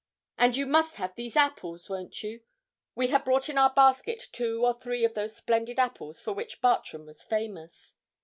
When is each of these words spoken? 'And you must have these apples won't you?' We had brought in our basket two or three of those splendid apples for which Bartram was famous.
'And 0.35 0.57
you 0.57 0.65
must 0.65 0.95
have 0.95 1.13
these 1.13 1.35
apples 1.35 1.87
won't 1.87 2.23
you?' 2.23 2.41
We 2.95 3.09
had 3.09 3.23
brought 3.23 3.49
in 3.49 3.59
our 3.59 3.71
basket 3.71 4.29
two 4.31 4.65
or 4.65 4.73
three 4.73 5.05
of 5.05 5.13
those 5.13 5.35
splendid 5.37 5.77
apples 5.77 6.19
for 6.19 6.33
which 6.33 6.59
Bartram 6.59 7.05
was 7.05 7.21
famous. 7.21 7.97